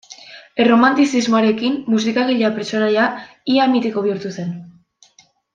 [0.63, 3.05] Erromantizismoarekin, musikagilea pertsonaia
[3.57, 4.51] ia mitiko bihurtu zen.